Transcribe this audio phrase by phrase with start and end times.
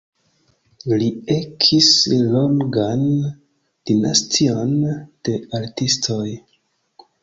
[1.01, 1.91] Li ekis
[2.31, 3.05] longan
[3.91, 6.29] dinastion de artistoj.